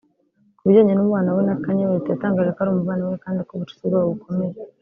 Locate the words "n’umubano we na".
0.95-1.55